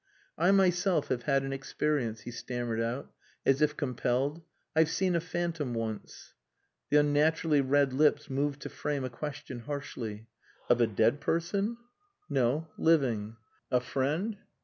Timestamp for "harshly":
9.59-10.25